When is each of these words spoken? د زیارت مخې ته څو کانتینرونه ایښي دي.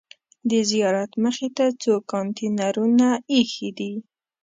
د 0.49 0.51
زیارت 0.71 1.11
مخې 1.23 1.49
ته 1.57 1.65
څو 1.81 1.93
کانتینرونه 2.11 3.07
ایښي 3.33 3.69
دي. 3.77 3.93